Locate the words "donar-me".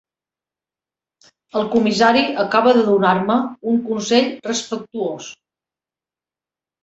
2.87-3.35